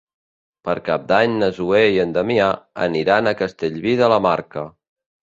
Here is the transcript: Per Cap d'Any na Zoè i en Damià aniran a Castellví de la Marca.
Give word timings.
Per 0.67 0.73
Cap 0.85 1.03
d'Any 1.09 1.33
na 1.41 1.49
Zoè 1.57 1.81
i 1.97 1.99
en 2.03 2.15
Damià 2.15 2.47
aniran 2.85 3.29
a 3.29 3.35
Castellví 3.43 3.93
de 4.01 4.09
la 4.15 4.19
Marca. 4.27 4.65